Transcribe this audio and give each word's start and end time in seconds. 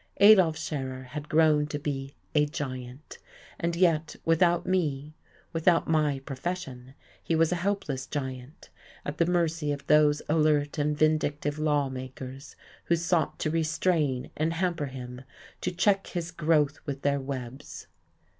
Adolf 0.17 0.57
Scherer 0.57 1.03
had 1.09 1.29
grown 1.29 1.67
to 1.67 1.77
be 1.77 2.15
a 2.33 2.47
giant. 2.47 3.19
And 3.59 3.75
yet 3.75 4.15
without 4.25 4.65
me, 4.65 5.13
without 5.53 5.87
my 5.87 6.21
profession 6.25 6.95
he 7.21 7.35
was 7.35 7.51
a 7.51 7.55
helpless 7.61 8.07
giant, 8.07 8.71
at 9.05 9.19
the 9.19 9.27
mercy 9.27 9.71
of 9.71 9.85
those 9.85 10.23
alert 10.27 10.79
and 10.79 10.97
vindictive 10.97 11.59
lawmakers 11.59 12.55
who 12.85 12.95
sought 12.95 13.37
to 13.37 13.51
restrain 13.51 14.31
and 14.35 14.53
hamper 14.53 14.87
him, 14.87 15.21
to 15.61 15.69
check 15.71 16.07
his 16.07 16.31
growth 16.31 16.79
with 16.87 17.03
their 17.03 17.19
webs. 17.19 17.85